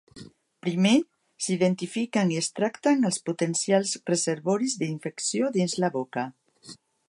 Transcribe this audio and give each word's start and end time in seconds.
Primer, 0.67 0.93
s'identifiquen 1.47 2.33
i 2.35 2.39
es 2.41 2.49
tracten 2.61 3.09
els 3.11 3.21
potencials 3.29 3.93
reservoris 4.13 4.77
d'infecció 4.81 5.53
dins 5.59 5.81
la 5.85 5.95
boca. 6.01 6.29